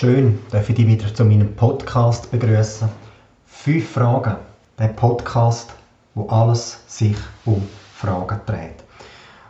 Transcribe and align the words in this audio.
Schön, 0.00 0.38
darf 0.50 0.66
ich 0.70 0.76
dich 0.76 0.86
wieder 0.86 1.12
zu 1.12 1.26
meinem 1.26 1.54
Podcast 1.56 2.30
begrüßen. 2.30 2.88
Fünf 3.44 3.86
Fragen. 3.86 4.36
Der 4.78 4.88
Podcast, 4.88 5.74
wo 6.14 6.26
alles 6.28 6.80
sich 6.86 7.18
um 7.44 7.68
Fragen 7.96 8.40
dreht. 8.46 8.82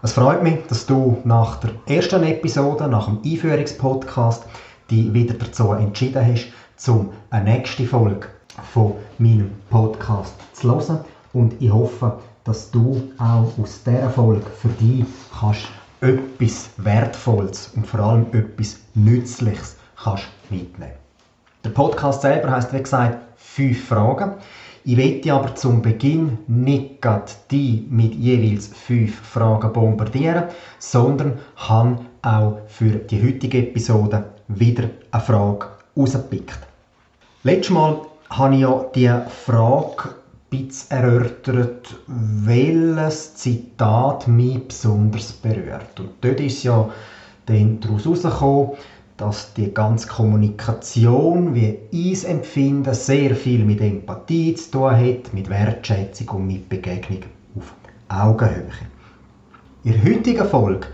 Es 0.02 0.10
freut 0.10 0.42
mich, 0.42 0.66
dass 0.66 0.86
du 0.86 1.18
nach 1.22 1.60
der 1.60 1.70
ersten 1.86 2.24
Episode, 2.24 2.88
nach 2.88 3.06
dem 3.06 3.20
Einführungspodcast, 3.24 4.44
dich 4.90 5.14
wieder 5.14 5.34
dazu 5.34 5.70
entschieden 5.70 6.26
hast, 6.26 6.48
zum 6.74 7.10
eine 7.30 7.52
nächste 7.52 7.86
Folge 7.86 8.26
von 8.72 8.94
meinem 9.18 9.52
Podcast 9.70 10.34
zu 10.54 10.68
hören. 10.68 10.98
Und 11.32 11.62
ich 11.62 11.72
hoffe, 11.72 12.18
dass 12.42 12.72
du 12.72 13.00
auch 13.18 13.56
aus 13.56 13.84
dieser 13.84 14.10
Folge 14.10 14.46
für 14.60 14.70
dich 14.70 15.04
kannst 15.38 15.68
etwas 16.00 16.70
Wertvolles 16.78 17.70
und 17.76 17.86
vor 17.86 18.00
allem 18.00 18.26
etwas 18.32 18.78
Nützliches 18.94 19.76
kannst 20.02 20.26
mitnehmen. 20.50 20.94
Der 21.64 21.70
Podcast 21.70 22.22
selber 22.22 22.50
heißt 22.50 22.72
wie 22.72 22.82
gesagt 22.82 23.18
fünf 23.36 23.86
Fragen. 23.86 24.34
Ich 24.84 24.96
werde 24.96 25.34
aber 25.34 25.54
zum 25.54 25.82
Beginn 25.82 26.38
nicht 26.46 27.06
die 27.50 27.86
mit 27.90 28.14
jeweils 28.14 28.68
fünf 28.68 29.14
Fragen 29.14 29.72
bombardieren, 29.72 30.44
sondern 30.78 31.38
habe 31.56 32.00
auch 32.22 32.58
für 32.66 32.92
die 32.92 33.22
heutige 33.22 33.58
Episode 33.58 34.24
wieder 34.48 34.88
eine 35.10 35.22
Frage 35.22 35.66
rausgepickt. 35.96 36.58
Letztes 37.42 37.70
Mal 37.70 38.00
habe 38.30 38.54
ich 38.54 38.60
ja 38.60 38.86
die 38.94 39.12
Frage 39.44 40.14
bisschen 40.50 40.98
erörtert, 40.98 41.94
welches 42.06 43.34
Zitat 43.34 44.26
mich 44.26 44.66
besonders 44.66 45.32
berührt. 45.32 45.98
Und 45.98 46.10
dort 46.20 46.40
ist 46.40 46.64
ja 46.64 46.90
dann 47.46 47.80
daraus 47.80 48.04
herausgekommen, 48.04 48.70
dass 49.20 49.52
die 49.52 49.74
ganze 49.74 50.08
Kommunikation, 50.08 51.54
wie 51.54 51.76
ich 51.90 52.26
empfinde, 52.26 52.94
sehr 52.94 53.36
viel 53.36 53.66
mit 53.66 53.82
Empathie 53.82 54.54
zu 54.54 54.70
tun 54.70 54.96
hat, 54.96 55.34
mit 55.34 55.50
Wertschätzung 55.50 56.28
und 56.30 56.46
mit 56.46 56.70
Begegnung 56.70 57.20
auf 57.54 57.74
Augenhöhe. 58.08 58.70
In 59.84 59.92
der 59.92 60.04
heutigen 60.04 60.46
Folge 60.46 60.86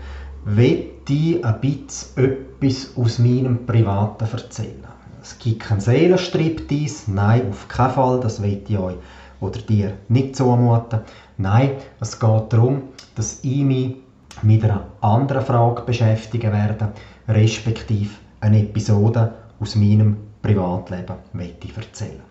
will 0.43 0.89
ich 1.07 1.45
ein 1.45 1.61
bisschen 1.61 2.41
etwas 2.61 2.91
aus 2.97 3.17
meinem 3.19 3.65
Privaten 3.65 4.27
erzählen. 4.29 4.83
Es 5.21 5.39
gibt 5.39 5.61
keinen 5.61 5.79
Seelenstriptease, 5.79 7.09
nein, 7.09 7.49
auf 7.49 7.69
keinen 7.69 7.91
Fall, 7.91 8.19
das 8.19 8.41
will 8.41 8.61
ich 8.67 8.77
euch 8.77 8.97
oder 9.39 9.59
dir 9.59 9.93
nicht 10.09 10.35
zumuten. 10.35 10.99
Nein, 11.37 11.71
es 12.01 12.19
geht 12.19 12.51
darum, 12.51 12.83
dass 13.15 13.39
ich 13.43 13.63
mich 13.63 13.95
mit 14.41 14.65
einer 14.65 14.87
anderen 14.99 15.43
Frage 15.43 15.83
beschäftigen 15.83 16.51
werde, 16.51 16.91
respektive 17.27 18.11
eine 18.39 18.61
Episode 18.61 19.33
aus 19.59 19.75
meinem 19.75 20.17
Privatleben 20.41 21.15
möchte 21.33 21.67
erzählen. 21.75 22.21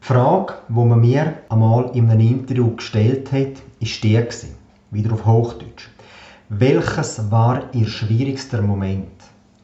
Die 0.00 0.06
Frage, 0.06 0.54
die 0.68 0.74
man 0.74 1.00
mir 1.00 1.34
einmal 1.48 1.90
in 1.94 2.10
einem 2.10 2.20
Interview 2.20 2.74
gestellt 2.76 3.32
hat, 3.32 3.62
ist 3.80 4.02
die 4.02 4.20
wieder 4.90 5.12
auf 5.12 5.26
Hochdeutsch. 5.26 5.88
Welches 6.48 7.30
war 7.30 7.62
Ihr 7.72 7.86
schwierigster 7.86 8.60
Moment 8.60 9.08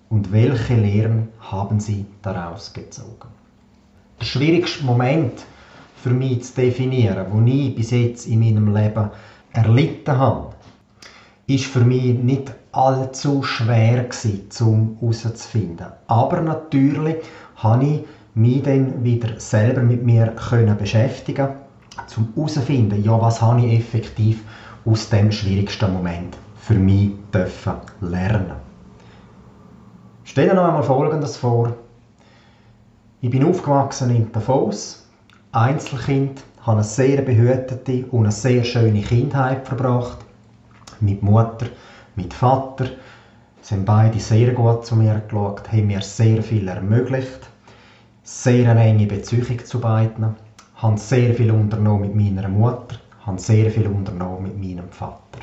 und 0.09 0.33
welche 0.33 0.75
Lehren 0.75 1.29
haben 1.41 1.81
Sie 1.81 2.07
daraus 2.23 2.73
gezogen? 2.73 3.29
Der 4.19 4.25
schwierigste 4.25 4.85
Moment 4.85 5.45
für 6.03 6.11
mich 6.11 6.45
zu 6.45 6.55
definieren, 6.55 7.27
wo 7.31 7.45
ich 7.45 7.75
bis 7.75 7.91
jetzt 7.91 8.27
in 8.27 8.41
meinem 8.41 8.75
Leben 8.75 9.11
erlitten 9.53 10.17
habe, 10.17 10.55
ist 11.47 11.67
für 11.67 11.85
mich 11.85 12.15
nicht 12.15 12.53
allzu 12.73 13.43
schwer 13.43 14.05
gewesen, 14.05 14.49
um 14.61 14.97
herauszufinden. 15.01 15.87
Aber 16.07 16.41
natürlich 16.41 17.17
habe 17.57 17.85
ich 17.85 18.05
mich 18.35 18.63
dann 18.63 19.03
wieder 19.03 19.39
selber 19.41 19.83
mit 19.83 20.05
mir 20.05 20.29
können 20.29 20.77
beschäftigen, 20.77 21.49
um 22.17 22.29
herauszufinden, 22.35 23.03
ja, 23.03 23.21
was 23.21 23.43
habe 23.43 23.61
ich 23.61 23.79
effektiv 23.81 24.45
aus 24.85 25.09
dem 25.09 25.33
schwierigsten 25.33 25.93
Moment 25.93 26.37
für 26.57 26.75
mich 26.75 27.13
dürfen 27.33 27.75
lernen. 28.01 28.53
Stell 30.25 30.49
dir 30.49 30.55
noch 30.55 30.67
einmal 30.67 30.83
Folgendes 30.83 31.37
vor. 31.37 31.75
Ich 33.21 33.31
bin 33.31 33.45
aufgewachsen 33.45 34.15
in 34.15 34.31
Davos, 34.31 35.09
Einzelkind, 35.53 36.45
habe 36.61 36.79
eine 36.79 36.85
sehr 36.85 37.23
behütete 37.23 38.05
und 38.11 38.25
eine 38.25 38.33
sehr 38.33 38.63
schöne 38.63 39.01
Kindheit 39.01 39.67
verbracht. 39.67 40.19
Mit 41.01 41.23
Mutter, 41.23 41.67
mit 42.19 42.35
Vater. 42.35 42.87
Haben 43.71 43.85
beide 43.85 44.19
sehr 44.19 44.53
gut 44.53 44.85
zu 44.87 44.97
mir 44.97 45.23
geschaut, 45.27 45.71
haben 45.73 45.87
mir 45.87 46.03
sehr 46.03 46.43
viel 46.43 46.69
ermöglicht. 46.69 47.51
Sehr 48.23 48.71
eine 48.71 48.85
enge 48.85 49.07
Beziehung 49.07 49.65
zu 49.65 49.81
beiden. 49.81 50.35
Haben 50.77 50.97
sehr 50.97 51.35
viel 51.35 51.51
unternommen 51.51 52.15
mit 52.15 52.15
meiner 52.15 52.49
Mutter. 52.49 52.97
Haben 53.25 53.39
sehr 53.39 53.71
viel 53.71 53.87
unternommen 53.87 54.43
mit 54.43 54.59
meinem 54.59 54.89
Vater. 54.91 55.41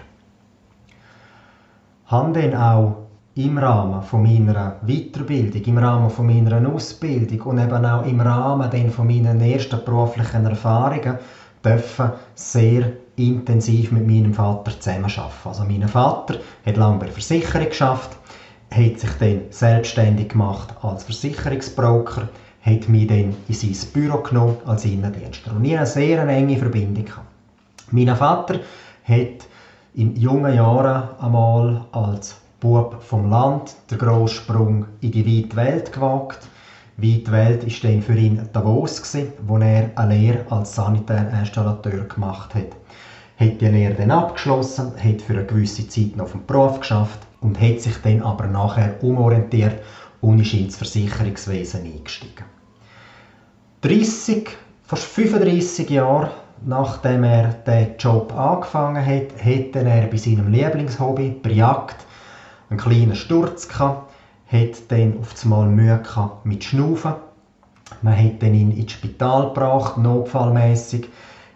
Haben 2.07 2.33
dann 2.33 2.55
auch 2.55 2.95
im 3.35 3.57
Rahmen 3.57 4.01
von 4.01 4.23
meiner 4.23 4.77
Weiterbildung, 4.81 5.61
im 5.61 5.77
Rahmen 5.77 6.09
von 6.09 6.25
meiner 6.25 6.67
Ausbildung 6.69 7.41
und 7.41 7.59
eben 7.59 7.85
auch 7.85 8.05
im 8.05 8.21
Rahmen 8.21 8.71
dann 8.71 8.89
von 8.89 9.07
meinen 9.07 9.41
ersten 9.41 9.83
beruflichen 9.83 10.45
Erfahrungen 10.45 11.19
dürfen 11.63 12.11
sehr 12.33 12.93
intensiv 13.17 13.91
mit 13.91 14.07
meinem 14.07 14.33
Vater 14.33 14.79
zusammenarbeiten. 14.79 15.31
Also 15.45 15.63
mein 15.63 15.87
Vater 15.87 16.39
hat 16.65 16.77
lange 16.77 16.99
bei 16.99 17.05
der 17.05 17.13
Versicherung 17.13 17.69
geschafft, 17.69 18.17
hat 18.71 18.99
sich 18.99 19.11
dann 19.19 19.41
selbstständig 19.49 20.29
gemacht 20.29 20.73
als 20.81 21.03
Versicherungsbroker, 21.03 22.29
hat 22.61 22.89
mich 22.89 23.07
dann 23.07 23.35
in 23.47 23.53
sein 23.53 23.91
Büro 23.93 24.17
genommen 24.17 24.57
als 24.65 24.85
Innendienstler 24.85 25.55
und 25.55 25.65
ich 25.65 25.75
eine 25.75 25.85
sehr 25.85 26.27
enge 26.27 26.57
Verbindung. 26.57 27.05
Mein 27.91 28.15
Vater 28.15 28.59
hat 29.03 29.47
in 29.93 30.15
jungen 30.15 30.53
Jahren 30.53 31.09
einmal 31.19 31.85
als 31.91 32.35
Bub 32.59 33.01
vom 33.01 33.29
Land 33.29 33.75
den 33.91 33.99
grossen 33.99 34.35
Sprung 34.35 34.85
in 35.01 35.11
die 35.11 35.43
weite 35.43 35.55
Welt 35.55 35.93
gewagt. 35.93 36.39
Weite 36.97 37.31
Welt 37.31 37.63
war 37.63 37.91
dann 37.91 38.01
für 38.01 38.15
ihn 38.17 38.49
Davos, 38.53 39.15
wo 39.45 39.57
er 39.57 39.91
eine 39.95 40.15
Lehre 40.15 40.45
als 40.49 40.75
Sanitärinstallateur 40.75 42.05
gemacht 42.05 42.55
hat. 42.55 42.75
Hat 43.37 43.59
die 43.59 43.67
Lehre 43.67 43.95
dann 43.95 44.11
abgeschlossen, 44.11 44.93
hat 44.95 45.21
für 45.21 45.33
eine 45.33 45.45
gewisse 45.45 45.87
Zeit 45.87 46.15
noch 46.15 46.25
auf 46.25 46.31
dem 46.31 46.45
Beruf 46.45 46.79
geschafft 46.79 47.27
und 47.41 47.59
hat 47.59 47.81
sich 47.81 47.97
dann 47.97 48.21
aber 48.21 48.47
nachher 48.47 49.03
umorientiert 49.03 49.81
und 50.21 50.39
ist 50.39 50.53
ins 50.53 50.77
Versicherungswesen 50.77 51.83
eingestiegen. 51.83 52.45
30, 53.81 54.57
fast 54.83 55.03
35 55.03 55.89
Jahre 55.89 56.31
nachdem 56.63 57.23
er 57.23 57.49
den 57.49 57.97
Job 57.97 58.33
angefangen 58.35 59.05
hat, 59.05 59.43
hat 59.43 59.75
er 59.75 60.07
bei 60.07 60.17
seinem 60.17 60.51
Lieblingshobby, 60.51 61.35
bei 61.41 61.51
Jagd, 61.51 62.05
einen 62.69 62.79
kleinen 62.79 63.15
Sturz 63.15 63.67
gehabt, 63.67 64.11
hat 64.47 64.91
dann 64.91 65.17
auf 65.19 65.43
einmal 65.43 65.67
Mühe 65.67 65.99
gehabt 66.01 66.45
mit 66.45 66.63
Schnaufen. 66.63 67.15
Man 68.01 68.17
hat 68.17 68.43
ihn 68.43 68.71
ins 68.71 68.91
Spital 68.91 69.47
gebracht, 69.47 69.97
notfallmäßig, 69.97 71.09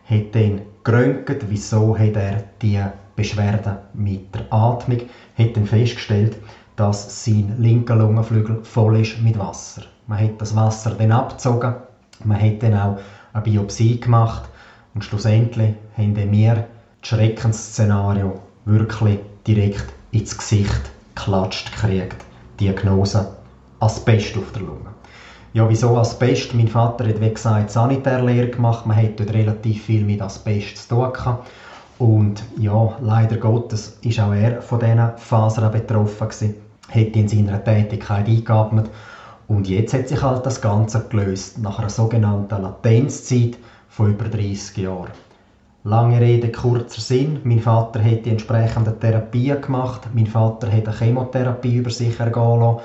hat 0.09 0.35
dann 0.35 0.61
geröntgt, 0.83 1.49
wieso 1.49 1.97
hat 1.97 2.15
er 2.15 2.43
die 2.61 2.83
Beschwerden 3.15 3.77
mit 3.93 4.33
der 4.33 4.51
Atmung, 4.51 5.01
hat 5.37 5.55
dann 5.55 5.65
festgestellt, 5.65 6.37
dass 6.75 7.25
sein 7.25 7.61
linker 7.61 7.95
Lungenflügel 7.95 8.63
voll 8.63 8.97
ist 8.97 9.21
mit 9.21 9.37
Wasser. 9.37 9.83
Man 10.07 10.23
hat 10.23 10.39
das 10.41 10.55
Wasser 10.55 10.91
dann 10.91 11.11
abgezogen, 11.11 11.73
man 12.23 12.39
hat 12.39 12.63
dann 12.63 12.73
auch 12.73 12.97
eine 13.33 13.43
Biopsie 13.43 13.99
gemacht 13.99 14.49
und 14.93 15.03
schlussendlich 15.03 15.73
haben 15.97 16.15
wir 16.15 16.55
das 16.55 17.09
Schreckensszenario 17.09 18.39
wirklich 18.65 19.19
direkt 19.45 19.93
ins 20.11 20.37
Gesicht 20.37 20.91
geklatscht 21.15 21.71
gekriegt. 21.71 22.28
Diagnose 22.59 23.35
Asbest 23.79 24.37
auf 24.37 24.51
der 24.51 24.63
Lunge. 24.63 24.89
Ja, 25.53 25.67
wieso 25.69 25.97
Asbest? 25.97 26.53
Mein 26.53 26.67
Vater 26.67 27.07
hat, 27.07 27.21
wie 27.21 27.33
gesagt, 27.33 27.71
Sanitärlehre 27.71 28.49
gemacht. 28.49 28.85
Man 28.85 28.97
hat 28.97 29.19
dort 29.19 29.33
relativ 29.33 29.83
viel 29.85 30.03
mit 30.03 30.21
Asbest 30.21 30.77
zu 30.77 30.89
tun 30.89 31.13
gehabt. 31.13 31.49
Und 31.97 32.43
ja, 32.59 32.97
leider 32.99 33.37
Gottes 33.37 33.97
ist 34.01 34.19
auch 34.19 34.33
er 34.33 34.61
von 34.61 34.79
diesen 34.79 35.17
Fasern 35.17 35.71
betroffen 35.71 36.27
gewesen. 36.27 36.55
Hat 36.89 37.15
in 37.15 37.27
seiner 37.27 37.63
Tätigkeit 37.63 38.27
eingeatmet. 38.27 38.89
Und 39.47 39.67
jetzt 39.67 39.93
hat 39.93 40.07
sich 40.07 40.21
halt 40.21 40.45
das 40.45 40.61
Ganze 40.61 41.07
gelöst, 41.09 41.57
nach 41.57 41.79
einer 41.79 41.89
sogenannten 41.89 42.61
Latenzzeit 42.61 43.57
von 43.87 44.11
über 44.11 44.25
30 44.25 44.77
Jahren. 44.77 45.11
Lange 45.83 46.19
Rede, 46.19 46.49
kurzer 46.49 46.99
Sinn. 46.99 47.39
Mein 47.43 47.59
Vater 47.59 48.03
hat 48.03 48.25
die 48.25 48.31
entsprechende 48.31 48.91
Therapie 48.91 49.55
gemacht. 49.61 50.09
Mein 50.11 50.25
Vater 50.27 50.69
hat 50.69 50.87
eine 50.87 50.97
Chemotherapie 50.97 51.75
über 51.77 51.89
sich 51.89 52.19
ergehen 52.19 52.59
lassen, 52.59 52.81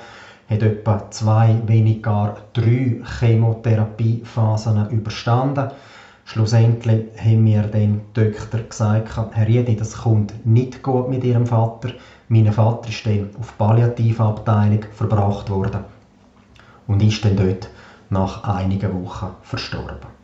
hat 0.49 0.63
etwa 0.63 0.99
zwei, 1.09 1.59
wenig 1.65 2.01
gar 2.01 2.35
drei 2.53 2.95
Chemotherapiephasen 3.19 4.85
überstanden. 4.87 5.67
Schlussendlich 6.23 7.01
haben 7.17 7.43
mir 7.43 7.63
dann 7.63 7.99
die 8.15 8.23
Doktor 8.23 8.61
gesagt, 8.61 9.17
Herr 9.31 9.45
Riedi, 9.45 9.75
das 9.75 9.97
kommt 9.97 10.33
nicht 10.45 10.81
gut 10.81 11.09
mit 11.09 11.23
Ihrem 11.25 11.45
Vater. 11.45 11.89
Mein 12.29 12.49
Vater 12.51 12.87
ist 12.87 13.05
dann 13.05 13.27
auf 13.37 13.57
Palliativabteilung 13.57 14.79
verbracht 14.89 15.49
worden. 15.49 15.81
und 16.87 17.01
ist 17.01 17.25
dann 17.25 17.35
dort 17.35 17.69
nach 18.09 18.43
einigen 18.43 18.91
Wochen 18.93 19.31
verstorben. 19.41 20.14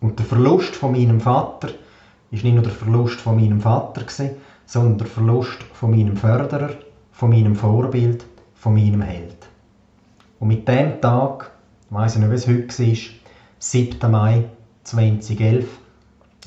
Und 0.00 0.18
der 0.18 0.26
Verlust 0.26 0.76
von 0.76 0.92
meinem 0.92 1.20
Vater 1.20 1.70
ist 2.30 2.44
nicht 2.44 2.54
nur 2.54 2.62
der 2.62 2.72
Verlust 2.72 3.20
von 3.20 3.36
meinem 3.36 3.60
Vater 3.60 4.02
gewesen, 4.02 4.30
sondern 4.66 4.98
der 4.98 5.06
Verlust 5.06 5.62
von 5.72 5.90
meinem 5.90 6.16
Förderer, 6.16 6.70
von 7.10 7.30
meinem 7.30 7.56
Vorbild, 7.56 8.24
von 8.54 8.74
meinem 8.74 9.02
Held. 9.02 9.36
Und 10.38 10.48
mit 10.48 10.68
dem 10.68 11.00
Tag, 11.00 11.50
ich 11.88 11.96
weiss 11.96 12.16
nicht, 12.16 12.30
wie 12.30 12.34
es 12.34 12.46
heute 12.46 12.68
war, 12.68 12.96
7. 13.58 14.10
Mai 14.10 14.44
2011, 14.84 15.66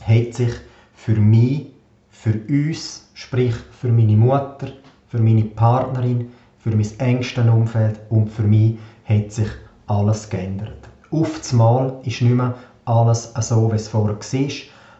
hat 0.01 0.33
sich 0.33 0.53
für 0.94 1.15
mich, 1.15 1.68
für 2.09 2.39
uns, 2.48 3.09
sprich 3.15 3.56
für 3.71 3.89
meine 3.89 4.15
Mutter, 4.15 4.69
für 5.07 5.19
meine 5.19 5.44
Partnerin, 5.44 6.31
für 6.59 6.69
mein 6.69 6.88
engstes 7.00 7.48
Umfeld 7.48 8.00
und 8.09 8.30
für 8.30 8.44
mich 8.44 8.77
hat 9.06 9.31
sich 9.31 9.50
alles 9.88 10.30
geändert. 10.30 10.88
Einmal 11.12 12.00
ist 12.03 12.21
nicht 12.21 12.33
mehr 12.33 12.56
alles 12.86 13.33
so, 13.39 13.72
wie 13.72 13.75
es 13.75 13.88
vorher 13.88 14.16
war. 14.18 14.50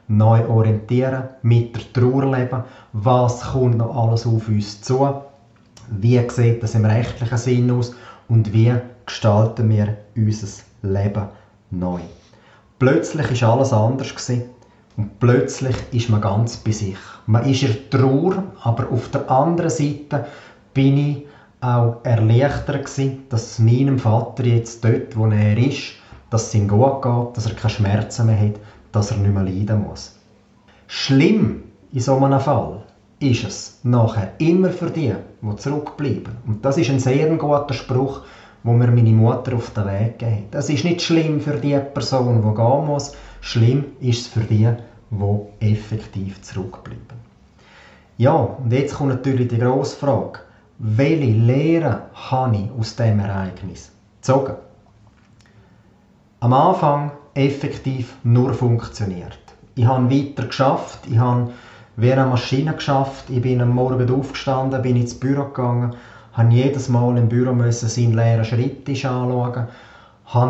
Neu 0.08 0.46
orientieren, 0.48 1.24
mit 1.42 1.76
der 1.76 1.94
Trauer 1.94 2.26
leben, 2.36 2.64
was 2.92 3.42
kommt 3.52 3.78
noch 3.78 3.96
alles 3.96 4.26
auf 4.26 4.48
uns 4.50 4.82
zu, 4.82 5.08
wie 5.90 6.30
sieht 6.30 6.62
das 6.62 6.76
im 6.76 6.86
rechtlichen 6.86 7.38
Sinn 7.38 7.72
aus 7.72 7.96
und 8.28 8.52
wie 8.52 8.74
gestalten 9.06 9.70
wir 9.70 9.98
unser 10.16 10.64
Leben 10.82 11.28
neu. 11.70 12.02
Plötzlich 12.80 13.42
war 13.42 13.54
alles 13.54 13.74
anders 13.74 14.16
gewesen. 14.16 14.50
und 14.98 15.20
plötzlich 15.20 15.76
ist 15.92 16.10
man 16.10 16.22
ganz 16.22 16.58
bei 16.58 16.72
sich. 16.72 16.98
Man 17.26 17.46
ist 17.46 17.64
in 17.64 17.90
Trauer, 17.90 18.44
aber 18.64 18.92
auf 18.92 19.10
der 19.10 19.30
anderen 19.32 19.70
Seite 19.70 20.26
bin 20.74 20.98
ich 20.98 21.26
auch 21.62 21.98
erleichtert 22.04 22.86
gewesen, 22.86 23.24
dass 23.30 23.60
meinem 23.60 24.00
Vater 24.00 24.46
jetzt 24.46 24.84
dort, 24.84 25.16
wo 25.16 25.28
er 25.28 25.58
ist, 25.58 25.94
dass 26.32 26.48
es 26.48 26.56
ihm 26.56 26.68
gut 26.68 27.04
geht, 27.04 27.38
dass 27.38 27.46
er 27.46 27.54
keine 27.54 27.70
Schmerzen 27.70 28.26
mehr 28.26 28.40
hat, 28.40 28.60
dass 28.92 29.12
er 29.12 29.18
nicht 29.18 29.34
mehr 29.34 29.44
leiden 29.44 29.84
muss. 29.84 30.16
Schlimm 30.88 31.64
in 31.94 32.00
so 32.00 32.16
einem 32.16 32.40
Fall 32.40 32.82
ist 33.20 33.44
es 33.44 33.80
nachher 33.84 34.32
immer 34.40 34.70
für 34.70 34.90
die, 34.90 35.14
die 35.42 35.56
zurückbleiben. 35.58 36.38
Und 36.48 36.66
das 36.66 36.78
ist 36.78 36.90
ein 36.90 37.00
sehr 37.00 37.30
guter 37.36 37.74
Spruch, 37.74 38.22
wo 38.64 38.74
mir 38.74 38.88
meine 38.88 39.12
Mutter 39.12 39.56
auf 39.56 39.72
den 39.72 39.86
Weg 39.86 40.20
gegeben 40.20 40.46
hat. 40.48 40.56
Es 40.56 40.70
ist 40.70 40.84
nicht 40.86 41.02
schlimm 41.02 41.42
für 41.42 41.58
die 41.58 41.78
Person, 41.94 42.42
die 42.42 42.56
gehen 42.56 42.86
muss, 42.86 43.14
schlimm 43.42 43.86
ist 44.00 44.22
es 44.22 44.28
für 44.28 44.42
die, 44.42 44.70
die 45.12 45.72
effektiv 45.72 46.42
zurückbleiben. 46.42 47.20
Ja, 48.18 48.34
und 48.34 48.72
jetzt 48.72 48.96
kommt 48.96 49.10
natürlich 49.10 49.50
die 49.50 49.60
grosse 49.60 49.98
Frage, 49.98 50.40
welche 50.78 51.26
Lehre 51.26 52.04
habe 52.14 52.56
ich 52.56 52.80
aus 52.80 52.96
diesem 52.96 53.20
Ereignis 53.20 53.92
gezogen? 54.22 54.56
Am 56.44 56.54
Anfang 56.54 57.12
effektiv 57.36 58.16
nur 58.24 58.56
funktioniert. 58.56 59.38
Ich 59.76 59.86
habe 59.86 60.10
weiter 60.10 60.48
geschafft, 60.48 61.02
ich 61.08 61.20
habe 61.20 61.52
wie 61.98 62.12
eine 62.12 62.26
Maschine 62.26 62.74
geschafft, 62.74 63.30
ich 63.30 63.44
bin 63.44 63.62
am 63.62 63.70
Morgen 63.70 64.10
aufgestanden, 64.10 64.82
bin 64.82 64.96
ins 64.96 65.14
Büro 65.14 65.46
gegangen, 65.46 65.96
habe 66.34 66.52
jedes 66.52 66.90
Mal 66.90 67.16
im 67.18 67.30
Büro 67.30 67.54
müssen 67.54 67.88
seinen 67.88 68.14
leeren 68.14 68.44
Schreibtisch 68.44 69.06
anschauen, 69.06 69.68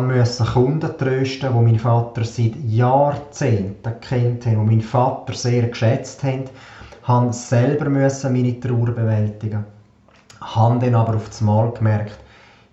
musste 0.08 0.44
Kunden 0.44 0.96
trösten, 0.96 1.52
die 1.52 1.60
mein 1.60 1.78
Vater 1.78 2.24
seit 2.24 2.56
Jahrzehnten 2.56 3.92
kennt 4.00 4.46
haben, 4.46 4.66
die 4.66 4.76
mein 4.76 4.80
Vater 4.80 5.34
sehr 5.34 5.66
geschätzt 5.66 6.22
haben, 6.22 6.44
habe 7.02 7.32
selber 7.34 7.90
müssen 7.90 8.32
meine 8.32 8.58
Trauer 8.58 8.92
bewältigen, 8.92 9.66
habe 10.40 10.78
dann 10.78 10.94
aber 10.94 11.16
auf 11.16 11.28
das 11.28 11.42
Mal 11.42 11.68
gemerkt, 11.68 12.24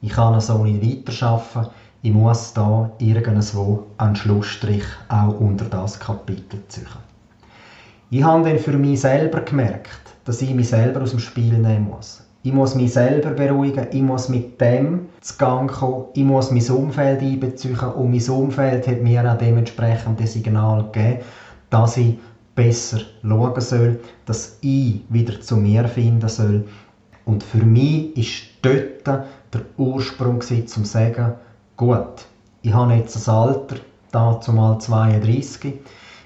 ich 0.01 0.11
kann 0.11 0.39
so 0.39 0.63
nicht 0.63 0.81
weiterarbeiten, 0.81 1.69
ich 2.01 2.13
muss 2.13 2.53
da 2.53 2.91
irgendwo 2.99 3.87
einen 3.97 4.15
Schlussstrich 4.15 4.85
auch 5.09 5.39
unter 5.39 5.65
das 5.65 5.99
Kapitel 5.99 6.61
ziehen. 6.69 6.87
Ich 8.09 8.23
habe 8.23 8.47
dann 8.47 8.57
für 8.57 8.77
mich 8.77 9.01
selber 9.01 9.41
gemerkt, 9.41 10.15
dass 10.25 10.41
ich 10.41 10.53
mich 10.53 10.69
selber 10.69 11.01
aus 11.01 11.11
dem 11.11 11.19
Spiel 11.19 11.57
nehmen 11.57 11.89
muss. 11.89 12.23
Ich 12.41 12.53
muss 12.53 12.73
mich 12.73 12.93
selber 12.93 13.31
beruhigen, 13.31 13.87
ich 13.91 14.01
muss 14.01 14.29
mit 14.29 14.61
dem 14.61 15.09
zu 15.19 15.35
Gang 15.37 15.69
kommen, 15.69 16.05
ich 16.13 16.23
muss 16.23 16.51
mein 16.51 16.69
Umfeld 16.69 17.21
einbeziehen 17.21 17.77
und 17.77 18.11
mein 18.11 18.29
Umfeld 18.29 18.87
hat 18.87 19.01
mir 19.01 19.29
auch 19.29 19.37
dementsprechend 19.37 20.21
das 20.21 20.33
Signal 20.33 20.85
gegeben, 20.85 21.19
dass 21.69 21.97
ich 21.97 22.17
besser 22.55 22.99
schauen 23.21 23.61
soll, 23.61 23.99
dass 24.25 24.57
ich 24.61 25.01
wieder 25.09 25.41
zu 25.41 25.57
mir 25.57 25.85
finden 25.89 26.29
soll. 26.29 26.65
Und 27.25 27.43
für 27.43 27.63
mich 27.63 28.15
ist 28.17 28.43
dort 28.61 29.05
der 29.05 29.65
Ursprung 29.77 30.39
zum 30.41 30.65
zu 30.65 30.83
sagen, 30.85 31.33
Gut, 31.79 32.27
ich 32.61 32.73
habe 32.73 32.93
jetzt 32.95 33.15
ein 33.15 33.33
Alter, 33.33 33.77
dazu 34.11 34.51
mal 34.51 34.77
32. 34.79 35.75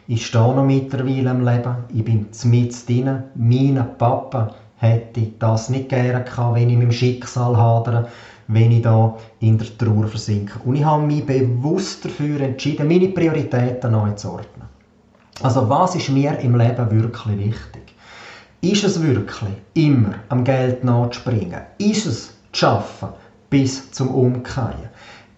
Ich 0.08 0.26
stehe 0.26 0.52
noch 0.52 0.64
mittlerweile 0.64 1.30
im 1.30 1.46
Leben. 1.46 1.76
Ich 1.94 2.04
bin 2.04 2.26
mit 2.46 2.90
drin. 2.90 3.26
Mein 3.36 3.86
Papa 4.00 4.56
hätte 4.78 5.28
das 5.38 5.70
nicht 5.70 5.90
gerne 5.90 6.24
gehabt, 6.24 6.56
wenn 6.56 6.72
ich 6.72 6.78
mit 6.78 6.88
dem 6.88 6.92
Schicksal 6.92 7.56
hadere, 7.56 8.08
wenn 8.48 8.72
ich 8.72 8.82
da 8.82 9.16
in 9.42 9.60
der 9.60 9.78
Trauer 9.78 10.08
versinke. 10.08 10.58
Und 10.66 10.78
ich 10.78 10.84
habe 10.84 11.04
mich 11.04 11.24
bewusst 11.24 12.04
dafür 12.04 12.42
entschieden, 12.42 12.88
meine 12.88 13.10
Prioritäten 13.10 13.92
neu 13.92 14.10
zu 14.14 14.32
ordnen. 14.32 14.68
Also 15.44 15.70
was 15.70 15.94
ist 15.94 16.10
mir 16.10 16.36
im 16.40 16.56
Leben 16.56 16.90
wirklich 16.90 17.38
wichtig? 17.38 17.94
Ist 18.62 18.86
es 18.86 19.00
wirklich 19.04 19.54
immer 19.76 20.16
am 20.30 20.44
Geld 20.44 20.84
nachzuspringen? 20.84 21.62
Ist 21.78 22.08
es 22.08 22.28
zu 22.30 22.34
schaffen 22.54 23.10
bis 23.52 23.92
zum 23.92 24.10
Umkehren? 24.10 24.90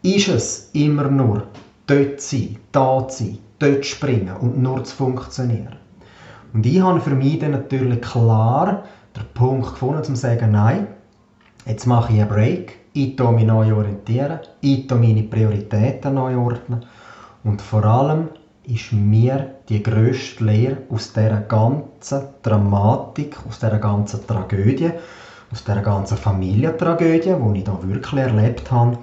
Ist 0.06 0.28
es 0.28 0.70
immer 0.74 1.10
nur 1.10 1.48
dort 1.88 2.22
sein, 2.22 2.58
da 2.72 3.08
sein, 3.10 3.40
dort 3.58 3.86
springen 3.86 4.38
und 4.38 4.62
nur 4.62 4.84
zu 4.84 4.96
funktionieren. 4.96 5.78
Und 6.54 6.64
ich 6.64 6.80
habe 6.80 7.02
für 7.02 7.16
mich 7.16 7.40
dann 7.40 7.52
natürlich 7.52 8.02
klar 8.02 8.84
den 9.16 9.26
Punkt 9.34 9.72
gefunden, 9.72 9.98
um 9.98 10.04
zu 10.04 10.16
sagen, 10.16 10.52
nein, 10.52 10.88
jetzt 11.66 11.88
mache 11.88 12.14
ich 12.14 12.22
einen 12.22 12.30
Break, 12.30 12.78
ich 12.94 13.16
tue 13.16 13.32
mich 13.32 13.46
neu 13.46 13.74
orientieren, 13.74 14.42
ich 14.62 14.86
tue 14.86 15.00
meine 15.00 15.24
Prioritäten 15.24 16.14
neu 16.14 16.38
ordnen 16.38 16.86
und 17.44 17.62
vor 17.62 17.84
allem 17.84 18.30
ist 18.64 18.94
mir 18.94 19.56
die 19.70 19.82
grösste 19.82 20.44
Lehre 20.44 20.78
aus 20.90 21.14
dieser 21.14 21.42
ganzen 21.42 22.28
Dramatik, 22.44 23.38
aus 23.48 23.58
dieser 23.58 23.80
ganzen 23.80 24.26
Tragödie, 24.28 24.92
aus 25.52 25.64
dieser 25.64 25.82
ganzen 25.82 26.18
Familientragödie, 26.18 27.34
die 27.34 27.58
ich 27.58 27.64
da 27.64 27.78
wirklich 27.82 28.22
erlebt 28.22 28.72
habe, 28.72 28.98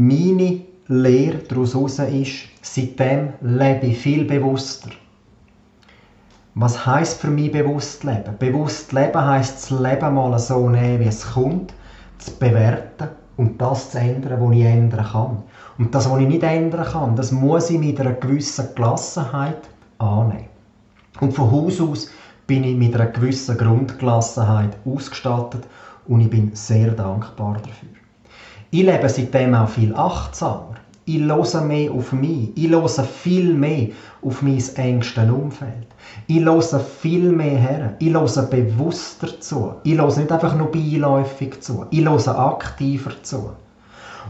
meine 0.00 0.60
Lehre 0.86 1.38
daraus 1.38 1.74
ist, 1.74 2.44
seitdem 2.62 3.32
lebe 3.40 3.86
ich 3.86 3.98
viel 3.98 4.24
bewusster. 4.24 4.90
Was 6.54 6.86
heißt 6.86 7.20
für 7.20 7.30
mich 7.30 7.50
bewusst 7.50 8.04
leben? 8.04 8.36
Bewusst 8.38 8.92
leben 8.92 9.20
heißt 9.20 9.56
das 9.56 9.70
Leben 9.70 10.14
mal 10.14 10.38
so 10.38 10.70
nehmen, 10.70 11.00
wie 11.00 11.06
es 11.06 11.26
kommt, 11.26 11.74
zu 12.18 12.30
bewerten 12.38 13.08
und 13.36 13.60
das 13.60 13.90
zu 13.90 13.98
ändern, 13.98 14.40
was 14.40 14.54
ich 14.54 14.62
ändern 14.62 15.04
kann. 15.04 15.42
Und 15.78 15.92
das, 15.92 16.08
was 16.08 16.20
ich 16.20 16.28
nicht 16.28 16.44
ändern 16.44 16.86
kann, 16.86 17.16
das 17.16 17.32
muss 17.32 17.68
ich 17.68 17.80
mit 17.80 18.00
einer 18.00 18.12
gewissen 18.12 18.68
Gelassenheit 18.76 19.68
annehmen. 19.98 20.46
Und 21.18 21.32
von 21.32 21.50
Haus 21.50 21.80
aus 21.80 22.08
bin 22.46 22.62
ich 22.62 22.76
mit 22.76 22.94
einer 22.94 23.06
gewissen 23.06 23.58
Grundgelassenheit 23.58 24.76
ausgestattet 24.84 25.66
und 26.06 26.20
ich 26.20 26.30
bin 26.30 26.54
sehr 26.54 26.92
dankbar 26.92 27.54
dafür. 27.54 28.07
Ich 28.70 28.82
lebe 28.82 29.08
seitdem 29.08 29.54
auch 29.54 29.70
viel 29.70 29.94
achtsamer. 29.94 30.74
Ich 31.06 31.22
höre 31.22 31.62
mehr 31.62 31.90
auf 31.90 32.12
mich. 32.12 32.50
Ich 32.54 32.68
höre 32.68 32.86
viel 32.88 33.54
mehr 33.54 33.88
auf 34.20 34.42
mein 34.42 34.62
engstes 34.76 35.30
Umfeld. 35.30 35.86
Ich 36.26 36.44
höre 36.44 36.80
viel 36.80 37.32
mehr 37.32 37.56
her. 37.56 37.94
Ich 37.98 38.12
höre 38.12 38.42
bewusster 38.42 39.40
zu. 39.40 39.76
Ich 39.84 39.96
höre 39.96 40.14
nicht 40.18 40.30
einfach 40.30 40.54
nur 40.54 40.70
beiläufig 40.70 41.62
zu. 41.62 41.86
Ich 41.88 42.04
höre 42.04 42.38
aktiver 42.38 43.12
zu. 43.22 43.52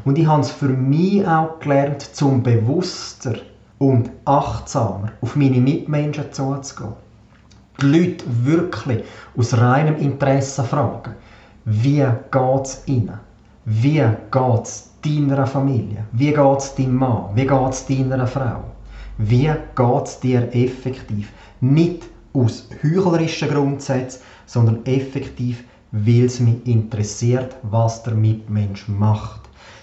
Und 0.05 0.19
ich 0.19 0.27
habe 0.29 0.43
es 0.43 0.53
für 0.53 0.69
mich 0.69 1.27
auch 1.27 1.59
gelernt, 1.59 2.03
zum 2.03 2.41
bewusster 2.41 3.35
und 3.79 4.11
achtsamer 4.25 5.11
auf 5.21 5.35
meine 5.35 5.61
Mitmenschen 5.61 6.33
zuzugehen. 6.33 6.93
Die 7.83 7.87
Leute 7.87 8.25
wirklich 8.45 9.03
aus 9.37 9.59
reinem 9.59 9.97
Interesse 9.97 10.63
fragen, 10.63 11.17
wie 11.65 12.07
geht 12.31 12.63
es 12.63 12.83
ihnen? 12.87 13.28
Wie 13.71 14.03
geht 14.31 14.65
es 14.65 14.93
deiner 15.05 15.47
Familie? 15.47 16.07
Wie 16.13 16.33
geht 16.33 16.59
es 16.59 16.75
deinem 16.75 16.97
Mann? 16.97 17.25
Wie 17.35 17.47
geht 17.47 17.69
es 17.69 17.85
deiner 17.85 18.27
Frau? 18.27 18.65
Wie 19.19 19.51
geht 19.77 20.05
es 20.05 20.21
dir 20.21 20.49
effektiv? 20.55 21.31
Nicht 21.61 22.05
aus 22.33 22.67
heuchlerischen 22.83 23.51
Grundsätzen, 23.51 24.23
sondern 24.47 24.87
effektiv, 24.87 25.65
weil 25.93 26.25
es 26.25 26.41
mich 26.41 26.67
interessiert, 26.67 27.57
was 27.63 28.03
der 28.05 28.15
Mitmensch 28.15 28.89
macht. 28.89 29.43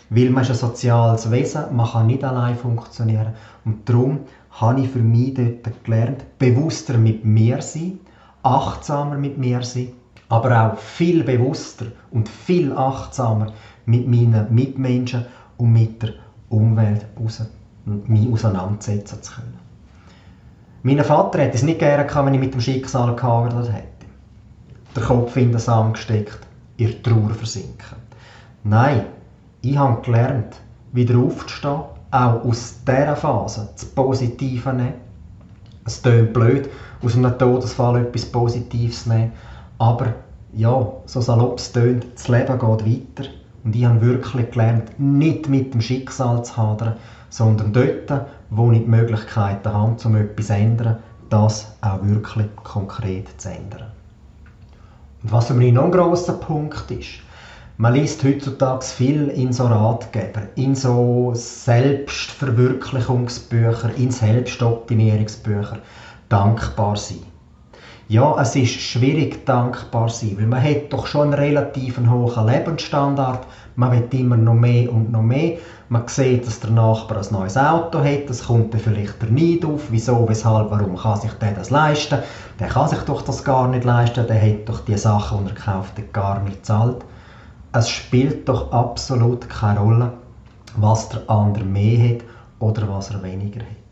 Weil 0.10 0.32
man 0.32 0.42
ist 0.42 0.50
ein 0.50 0.56
soziales 0.56 1.30
Wesen, 1.30 1.76
man 1.76 1.88
kann 1.88 2.08
nicht 2.08 2.24
allein 2.24 2.58
funktionieren. 2.58 3.34
Und 3.66 3.88
darum 3.88 4.22
habe 4.50 4.82
ich 4.82 4.90
für 4.90 4.98
mich 4.98 5.36
dort 5.36 5.84
gelernt, 5.84 6.26
bewusster 6.40 6.98
mit 6.98 7.24
mir 7.24 7.62
sein, 7.62 8.00
achtsamer 8.42 9.20
mit 9.20 9.38
mir 9.38 9.62
sein 9.62 9.90
aber 10.30 10.74
auch 10.74 10.78
viel 10.78 11.24
bewusster 11.24 11.88
und 12.12 12.28
viel 12.28 12.72
achtsamer 12.74 13.54
mit 13.86 14.08
meinen 14.08 14.54
Mitmenschen 14.54 15.26
und 15.58 15.72
mit 15.72 16.02
der 16.02 16.14
Umwelt 16.50 17.06
mich 17.86 18.32
auseinandersetzen 18.32 19.22
zu 19.22 19.34
können. 19.34 19.60
Mein 20.84 21.04
Vater 21.04 21.40
hätte 21.40 21.56
es 21.56 21.64
nicht 21.64 21.80
gerne 21.80 22.06
gehabt, 22.06 22.26
wenn 22.26 22.34
ich 22.36 22.40
mit 22.40 22.54
dem 22.54 22.62
Schicksal 22.62 23.16
gehadert 23.16 23.72
hätte. 23.72 24.06
Der 24.96 25.04
Kopf 25.04 25.36
in 25.36 25.52
den 25.52 25.60
Sand 25.60 25.96
gesteckt, 25.96 26.40
ihr 26.78 27.02
Trauer 27.02 27.32
versinken. 27.32 27.98
Nein, 28.64 29.06
ich 29.62 29.78
habe 29.78 30.02
gelernt, 30.02 30.58
wieder 30.92 31.18
aufzustehen, 31.18 31.82
auch 32.12 32.46
aus 32.46 32.76
dieser 32.88 33.16
Phase 33.16 33.70
das 33.74 33.86
Positive 33.86 34.74
nehmen. 34.74 34.94
Es 35.86 36.02
klingt 36.02 36.34
blöd, 36.34 36.70
aus 37.04 37.16
einem 37.16 37.38
Todesfall 37.38 38.02
etwas 38.02 38.26
Positives 38.26 39.06
nehmen, 39.06 39.34
aber 39.78 40.14
ja, 40.54 40.88
so 41.06 41.22
salopp 41.22 41.60
es 41.60 41.72
tönt, 41.72 42.06
das 42.14 42.28
Leben 42.28 42.58
geht 42.58 42.62
weiter. 42.62 43.30
Und 43.66 43.76
ich 43.76 43.84
habe 43.84 44.00
wirklich 44.00 44.52
gelernt, 44.52 44.98
nicht 45.00 45.50
mit 45.50 45.74
dem 45.74 45.82
Schicksal 45.82 46.46
zu 46.46 46.56
hadern, 46.56 46.98
sondern 47.30 47.74
dort, 47.74 48.28
wo 48.52 48.72
ich 48.72 48.84
die 48.84 48.90
Möglichkeiten 48.90 49.74
habe, 49.74 49.96
um 50.06 50.16
etwas 50.16 50.46
zu 50.46 50.54
ändern, 50.54 51.00
das 51.30 51.68
auch 51.82 52.04
wirklich 52.04 52.46
konkret 52.64 53.42
zu 53.42 53.50
ändern. 53.50 53.88
Und 55.24 55.32
was 55.32 55.48
für 55.48 55.56
mich 55.56 55.74
noch 55.74 55.86
ein 55.86 55.92
grosser 55.92 56.34
Punkt 56.34 56.92
ist, 56.92 57.22
man 57.78 57.96
liest 57.96 58.24
heutzutage 58.24 58.86
viel 58.86 59.30
in 59.30 59.52
so 59.52 59.66
Ratgeber, 59.66 60.44
in 60.56 60.76
so 60.76 61.32
Selbstverwirklichungsbücher, 61.34 63.96
in 63.98 64.12
Selbstoptimierungsbücher. 64.12 65.80
Dankbar 66.30 66.96
sein. 66.96 67.24
Ja, 68.08 68.40
es 68.40 68.56
ist 68.56 68.70
schwierig, 68.70 69.48
dankbar 69.48 70.10
zu 70.10 70.28
sein, 70.28 70.38
weil 70.38 70.46
man 70.46 70.62
hat 70.62 70.94
doch 70.94 71.08
schon 71.08 71.34
einen 71.34 71.34
relativ 71.34 71.98
hohen 71.98 72.46
Lebensstandard. 72.46 73.48
Man 73.76 73.92
will 73.94 74.20
immer 74.20 74.38
noch 74.38 74.54
mehr 74.54 74.94
und 74.94 75.12
noch 75.12 75.24
mehr. 75.24 75.58
Man 75.90 76.08
sieht, 76.08 76.46
dass 76.46 76.60
der 76.60 76.70
Nachbar 76.70 77.18
ein 77.18 77.34
neues 77.34 77.58
Auto 77.58 78.04
hat. 78.04 78.30
Es 78.30 78.46
kommt 78.46 78.76
dann 78.76 78.80
vielleicht 78.80 79.20
der 79.24 79.32
Neid 79.32 79.66
auf. 79.66 79.88
Wieso, 79.90 80.30
weshalb, 80.30 80.70
warum 80.70 80.96
kann 80.96 81.20
sich 81.20 81.34
der 81.34 81.54
das 81.54 81.72
leisten? 81.72 82.20
Der 82.60 82.68
kann 82.68 82.90
sich 82.90 83.00
doch 83.00 83.24
das 83.24 83.44
gar 83.44 83.68
nicht 83.70 83.86
leisten. 83.86 84.28
Der 84.28 84.40
hat 84.40 84.70
doch 84.70 84.82
die 84.82 84.98
Sachen, 84.98 85.40
die 85.40 85.50
er 85.50 85.56
gekauft 85.56 85.98
hat, 85.98 86.14
gar 86.14 86.40
nicht 86.44 86.58
gezahlt. 86.58 87.04
Es 87.74 87.90
spielt 87.90 88.48
doch 88.48 88.72
absolut 88.72 89.50
keine 89.50 89.80
Rolle, 89.80 90.14
was 90.76 91.10
der 91.10 91.28
andere 91.28 91.66
mehr 91.66 92.10
hat 92.10 92.24
oder 92.60 92.88
was 92.88 93.10
er 93.10 93.24
weniger 93.24 93.62
hat. 93.62 93.85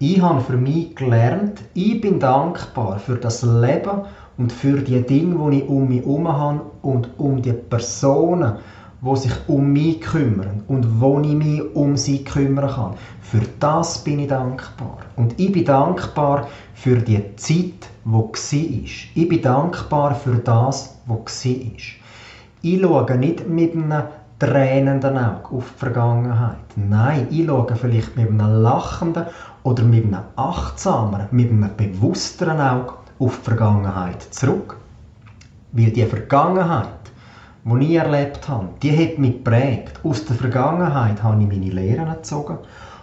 Ich 0.00 0.20
habe 0.20 0.40
für 0.40 0.56
mich 0.56 0.94
gelernt, 0.94 1.60
ich 1.74 2.00
bin 2.00 2.20
dankbar 2.20 3.00
für 3.00 3.16
das 3.16 3.42
Leben 3.42 4.02
und 4.36 4.52
für 4.52 4.78
die 4.78 5.02
Dinge, 5.02 5.50
die 5.50 5.62
ich 5.62 5.68
um 5.68 5.88
mich 5.88 6.02
herum 6.02 6.28
habe 6.28 6.60
und 6.82 7.10
um 7.18 7.42
die 7.42 7.52
Personen, 7.52 8.58
die 9.00 9.16
sich 9.16 9.32
um 9.48 9.72
mich 9.72 10.00
kümmern 10.00 10.62
und 10.68 11.00
wo 11.00 11.18
ich 11.18 11.34
mich 11.34 11.74
um 11.74 11.96
sie 11.96 12.22
kümmern 12.22 12.70
kann. 12.70 12.94
Für 13.22 13.40
das 13.58 13.98
bin 14.04 14.20
ich 14.20 14.28
dankbar. 14.28 14.98
Und 15.16 15.34
ich 15.40 15.50
bin 15.50 15.64
dankbar 15.64 16.46
für 16.74 16.94
die 16.98 17.34
Zeit, 17.34 17.90
die 18.04 18.12
war. 18.12 18.30
Ich 19.14 19.28
bin 19.28 19.42
dankbar 19.42 20.14
für 20.14 20.36
das, 20.36 20.94
was 21.06 21.44
war. 21.44 21.52
Ich 22.62 22.80
schaue 22.80 23.16
nicht 23.16 23.48
mit 23.48 23.74
einem 23.74 24.04
tränenden 24.38 25.18
Auge 25.18 25.56
auf 25.56 25.72
die 25.72 25.78
Vergangenheit. 25.78 26.58
Nein, 26.76 27.26
ich 27.30 27.46
schaue 27.46 27.74
vielleicht 27.74 28.16
mit 28.16 28.28
einem 28.28 28.62
lachenden 28.62 29.26
oder 29.68 29.82
mit 29.82 30.04
einem 30.04 30.22
achtsameren, 30.36 31.28
mit 31.30 31.50
einem 31.50 31.76
bewussteren 31.76 32.58
Auge 32.58 32.94
auf 33.18 33.36
die 33.36 33.44
Vergangenheit 33.44 34.22
zurück. 34.30 34.78
Weil 35.72 35.90
die 35.90 36.06
Vergangenheit, 36.06 36.88
die 37.64 37.84
ich 37.84 37.96
erlebt 37.96 38.48
habe, 38.48 38.68
die 38.82 38.96
hat 38.96 39.18
mich 39.18 39.44
geprägt. 39.44 40.00
Aus 40.02 40.24
der 40.24 40.36
Vergangenheit 40.36 41.22
habe 41.22 41.42
ich 41.42 41.48
meine 41.48 41.68
Lehren 41.70 42.08
gezogen 42.08 42.56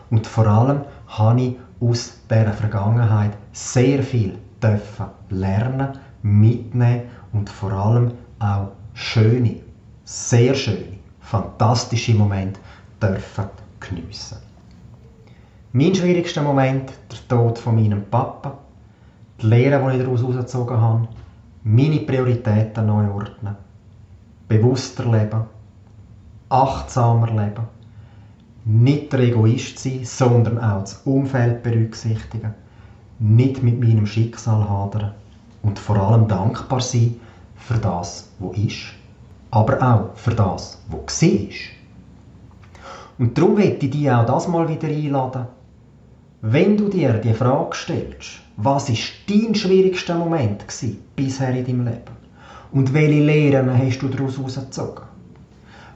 und 0.09 0.25
vor 0.25 0.47
allem 0.47 0.81
habe 1.07 1.39
ich 1.39 1.55
aus 1.79 2.13
dieser 2.27 2.53
Vergangenheit 2.53 3.37
sehr 3.51 4.01
viel 4.01 4.39
dürfen 4.63 5.05
lernen, 5.29 5.99
mitnehmen 6.23 7.03
und 7.31 7.47
vor 7.47 7.73
allem 7.73 8.13
auch 8.39 8.69
schöne, 8.95 9.57
sehr 10.03 10.55
schöne, 10.55 10.97
fantastische 11.19 12.15
Momente 12.15 12.59
dürfen 12.99 13.49
geniessen. 13.79 14.54
Mein 15.77 15.93
schwierigster 15.93 16.41
Moment, 16.41 16.93
der 17.11 17.27
Tod 17.27 17.59
von 17.59 17.75
meinem 17.75 18.05
Papa, 18.09 18.59
die 19.41 19.47
Lehre, 19.47 19.91
die 19.91 19.97
ich 19.97 20.03
daraus 20.03 20.21
herausgezogen 20.21 20.79
habe, 20.79 21.09
meine 21.65 21.99
Prioritäten 21.99 22.85
neu 22.85 23.11
ordnen, 23.11 23.57
bewusster 24.47 25.03
leben, 25.03 25.41
achtsamer 26.47 27.27
leben, 27.27 27.65
nicht 28.63 29.11
der 29.11 29.19
Egoist 29.19 29.77
sein, 29.79 30.05
sondern 30.05 30.59
auch 30.59 30.79
das 30.79 31.01
Umfeld 31.03 31.61
berücksichtigen, 31.61 32.53
nicht 33.19 33.61
mit 33.61 33.77
meinem 33.77 34.05
Schicksal 34.05 34.69
hadern. 34.69 35.11
Und 35.61 35.77
vor 35.77 35.97
allem 35.97 36.29
dankbar 36.29 36.79
sein 36.79 37.19
für 37.57 37.79
das, 37.79 38.29
was 38.39 38.57
ist, 38.57 38.93
aber 39.51 39.81
auch 39.81 40.15
für 40.15 40.35
das, 40.35 40.81
was 40.87 41.21
war. 41.21 41.49
Und 43.17 43.37
darum 43.37 43.55
möchte 43.55 43.87
ich 43.87 43.91
dich 43.91 44.09
auch 44.09 44.25
das 44.25 44.47
mal 44.47 44.69
wieder 44.69 44.87
einladen, 44.87 45.47
wenn 46.47 46.77
du 46.77 46.89
dir 46.89 47.13
die 47.13 47.33
Frage 47.33 47.75
stellst, 47.75 48.39
was 48.57 48.87
ist 48.89 49.13
dein 49.27 49.55
schwierigster 49.55 50.13
Moment 50.13 50.63
bisher 51.15 51.55
in 51.55 51.65
deinem 51.65 51.85
Leben? 51.85 52.15
Und 52.71 52.93
welche 52.93 53.23
Lehren 53.23 53.75
hast 53.75 53.99
du 54.03 54.09
daraus 54.09 54.37
herausgezogen? 54.37 55.05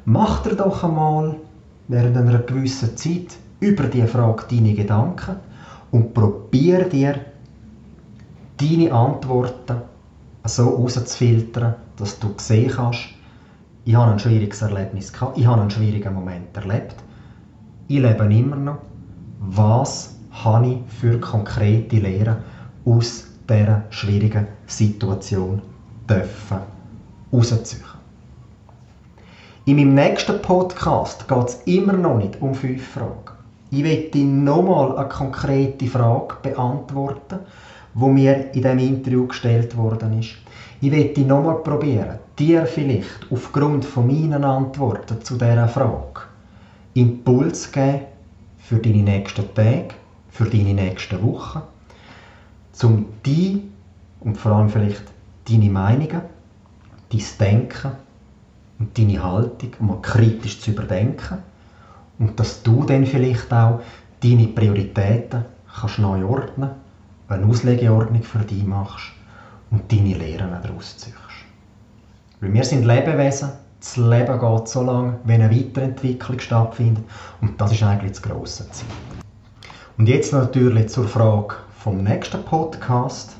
Mach 0.05 0.41
dir 0.41 0.55
doch 0.55 0.83
einmal 0.83 1.35
während 1.87 2.17
einer 2.17 2.39
gewissen 2.39 2.97
Zeit 2.97 3.37
über 3.59 3.83
diese 3.83 4.07
Frage 4.07 4.45
deine 4.49 4.73
Gedanken 4.73 5.35
und 5.91 6.15
probier 6.15 6.89
dir 6.89 7.19
deine 8.57 8.91
Antworten 8.91 9.81
so 10.45 10.65
herauszufiltern, 10.65 11.75
dass 11.95 12.17
du 12.17 12.33
sehen 12.37 12.71
kannst, 12.75 13.09
ich 13.85 13.93
habe 13.93 14.13
ein 14.13 14.19
schwieriges 14.19 14.63
Erlebnis 14.63 15.13
gehabt, 15.13 15.37
ich 15.37 15.45
habe 15.45 15.61
einen 15.61 15.69
schwierigen 15.69 16.13
Moment 16.15 16.57
erlebt, 16.57 16.95
ich 17.87 17.99
lebe 17.99 18.33
immer 18.33 18.55
noch, 18.55 18.77
was 19.39 20.18
habe 20.43 20.67
ich 20.67 20.77
für 20.99 21.19
konkrete 21.19 21.97
Lehren 21.97 22.37
aus 22.85 23.27
dieser 23.49 23.83
schwierigen 23.89 24.47
Situation 24.67 25.61
dürfen 26.09 26.59
rausziehen. 27.33 27.83
In 29.65 29.75
meinem 29.75 29.93
nächsten 29.93 30.41
Podcast 30.41 31.27
geht 31.27 31.47
es 31.47 31.61
immer 31.65 31.93
noch 31.93 32.17
nicht 32.17 32.41
um 32.41 32.55
fünf 32.55 32.87
Fragen. 32.87 33.37
Ich 33.71 33.83
werde 33.83 34.19
nochmal 34.25 34.97
eine 34.97 35.09
konkrete 35.09 35.85
Frage 35.85 36.35
beantworten, 36.41 37.39
die 37.93 38.05
mir 38.05 38.45
in 38.45 38.51
diesem 38.51 38.79
Interview 38.79 39.27
gestellt 39.27 39.77
worden 39.77 40.19
ist. 40.19 40.37
Ich 40.81 40.91
werde 40.91 41.21
nochmal 41.21 41.57
probieren, 41.57 42.17
dir 42.39 42.65
vielleicht 42.65 43.27
aufgrund 43.29 43.85
von 43.85 44.07
meinen 44.07 44.43
Antworten 44.43 45.21
zu 45.21 45.35
dieser 45.35 45.67
Frage 45.67 46.21
Impuls 46.95 47.71
geben 47.71 48.05
für 48.57 48.77
deine 48.77 49.03
nächsten 49.03 49.53
Tage, 49.53 49.89
für 50.29 50.45
deine 50.45 50.73
nächsten 50.73 51.21
Wochen, 51.23 51.61
um 52.83 53.05
die 53.25 53.63
und 54.21 54.37
vor 54.37 54.53
allem 54.53 54.69
vielleicht 54.69 55.03
deine 55.49 55.69
Meinungen, 55.69 56.21
dein 57.11 57.23
Denken 57.39 57.91
und 58.79 58.97
deine 58.97 59.23
Haltung 59.23 59.71
mal 59.79 60.01
kritisch 60.01 60.61
zu 60.61 60.71
überdenken 60.71 61.39
und 62.19 62.39
dass 62.39 62.63
du 62.63 62.83
dann 62.83 63.05
vielleicht 63.05 63.51
auch 63.51 63.81
deine 64.21 64.47
Prioritäten 64.47 65.45
kannst 65.79 65.99
neu 65.99 66.25
ordnen, 66.25 66.71
eine 67.27 67.45
Auslegeordnung 67.45 68.23
für 68.23 68.39
dich 68.39 68.65
machst 68.65 69.11
und 69.71 69.91
deine 69.91 70.15
Lehren 70.15 70.51
daraus 70.61 70.97
ziehst. 70.97 71.15
Weil 72.41 72.53
wir 72.53 72.63
sind 72.63 72.85
Lebewesen, 72.85 73.49
das 73.79 73.97
Leben 73.97 74.39
geht 74.39 74.67
so 74.67 74.83
lange, 74.83 75.19
wenn 75.25 75.41
eine 75.41 75.55
Weiterentwicklung 75.55 76.39
stattfindet 76.39 77.03
und 77.41 77.59
das 77.59 77.71
ist 77.71 77.83
eigentlich 77.83 78.11
das 78.11 78.21
grosse 78.21 78.69
Ziel. 78.71 79.18
Und 79.99 80.07
jetzt 80.07 80.31
natürlich 80.31 80.87
zur 80.87 81.09
Frage 81.09 81.55
vom 81.77 82.01
nächsten 82.05 82.41
Podcast. 82.45 83.35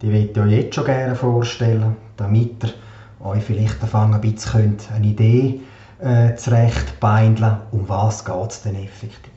Die 0.00 0.06
möchte 0.06 0.40
ich 0.40 0.46
euch 0.46 0.52
jetzt 0.52 0.74
schon 0.76 0.86
gerne 0.86 1.14
vorstellen, 1.14 1.96
damit 2.16 2.64
ihr 2.64 3.26
euch 3.26 3.44
vielleicht 3.44 3.94
ein 3.94 4.20
bisschen 4.22 4.78
eine 4.96 5.06
Idee 5.06 5.60
äh, 5.98 6.36
zurechtbeindeln, 6.36 7.58
um 7.70 7.86
was 7.86 8.24
geht 8.24 8.50
es 8.50 8.62
denn 8.62 8.76
effektiv. 8.76 9.30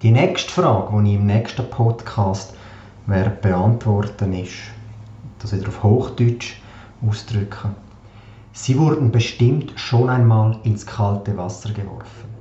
Die 0.00 0.12
nächste 0.12 0.50
Frage, 0.50 1.02
die 1.02 1.10
ich 1.10 1.16
im 1.16 1.26
nächsten 1.26 1.68
Podcast 1.68 2.54
werde 3.04 3.36
beantworten 3.42 4.32
ist, 4.32 4.54
das 5.40 5.52
wieder 5.52 5.68
auf 5.68 5.82
Hochdeutsch 5.82 6.54
ausdrücken. 7.06 7.74
Sie 8.54 8.78
wurden 8.78 9.12
bestimmt 9.12 9.74
schon 9.76 10.08
einmal 10.08 10.56
ins 10.64 10.86
kalte 10.86 11.36
Wasser 11.36 11.68
geworfen. 11.68 12.31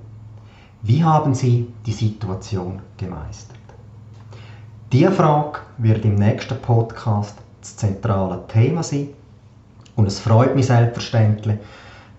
Wie 0.84 1.04
haben 1.04 1.36
Sie 1.36 1.72
die 1.86 1.92
Situation 1.92 2.82
gemeistert? 2.98 3.60
Diese 4.92 5.12
Frage 5.12 5.60
wird 5.78 6.04
im 6.06 6.16
nächsten 6.16 6.60
Podcast 6.60 7.38
das 7.60 7.78
zentrale 7.78 8.48
Thema 8.48 8.82
sein 8.82 9.10
Und 9.96 10.08
es 10.08 10.20
freut 10.20 10.56
mich 10.56 10.66
selbstverständlich, 10.66 11.60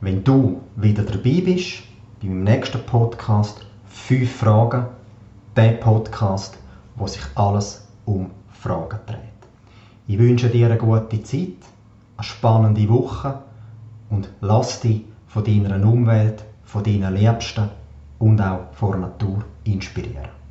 wenn 0.00 0.22
du 0.22 0.60
wieder 0.76 1.02
dabei 1.02 1.40
bist 1.44 1.82
bei 2.20 2.28
meinem 2.28 2.44
nächsten 2.44 2.86
Podcast 2.86 3.66
«Fünf 3.86 4.30
Fragen», 4.30 4.86
der 5.56 5.72
Podcast, 5.72 6.56
wo 6.94 7.08
sich 7.08 7.22
alles 7.34 7.88
um 8.04 8.30
Fragen 8.52 9.00
dreht. 9.06 9.18
Ich 10.06 10.18
wünsche 10.20 10.48
dir 10.48 10.66
eine 10.66 10.78
gute 10.78 11.20
Zeit, 11.24 11.48
eine 12.16 12.24
spannende 12.24 12.88
Woche 12.88 13.40
und 14.08 14.28
lass 14.40 14.78
dich 14.78 15.04
von 15.26 15.42
deiner 15.42 15.84
Umwelt, 15.84 16.44
von 16.62 16.84
deinen 16.84 17.12
Liebsten 17.12 17.81
und 18.22 18.40
auch 18.40 18.72
von 18.72 18.92
der 18.92 19.00
Natur 19.00 19.44
inspirieren. 19.64 20.41